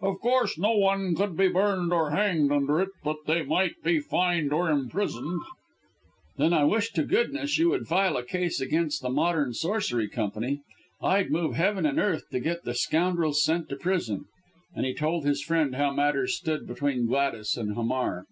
"Of 0.00 0.20
course 0.20 0.56
no 0.58 0.74
one 0.74 1.14
could 1.14 1.36
be 1.36 1.48
burned 1.48 1.92
or 1.92 2.12
hanged 2.12 2.50
under 2.50 2.80
it, 2.80 2.88
but 3.04 3.18
they 3.26 3.42
might 3.42 3.82
be 3.84 4.00
fined 4.00 4.50
or 4.50 4.70
imprisoned." 4.70 5.42
"Then 6.38 6.54
I 6.54 6.64
wish 6.64 6.92
to 6.92 7.02
goodness 7.02 7.58
you 7.58 7.68
would 7.68 7.86
file 7.86 8.16
a 8.16 8.24
case 8.24 8.58
against 8.58 9.02
the 9.02 9.10
Modern 9.10 9.52
Sorcery 9.52 10.08
Company! 10.08 10.62
I'd 11.02 11.30
move 11.30 11.56
heaven 11.56 11.84
and 11.84 11.98
earth 12.00 12.24
to 12.30 12.40
get 12.40 12.64
the 12.64 12.72
scoundrels 12.72 13.44
sent 13.44 13.68
to 13.68 13.76
prison!" 13.76 14.24
And 14.74 14.86
he 14.86 14.94
told 14.94 15.26
his 15.26 15.42
friend 15.42 15.74
how 15.74 15.92
matters 15.92 16.38
stood 16.38 16.66
between 16.66 17.06
Gladys 17.06 17.58
and 17.58 17.74
Hamar. 17.74 18.24